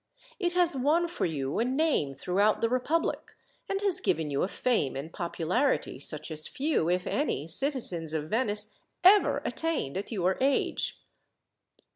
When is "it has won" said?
0.39-1.07